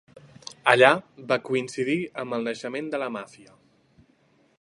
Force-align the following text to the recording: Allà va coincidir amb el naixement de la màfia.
Allà 0.71 0.87
va 1.31 1.37
coincidir 1.49 1.97
amb 2.23 2.37
el 2.39 2.47
naixement 2.49 2.89
de 2.95 3.01
la 3.05 3.11
màfia. 3.19 3.55